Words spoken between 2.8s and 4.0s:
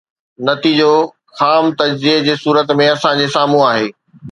۾ اسان جي سامهون آهي.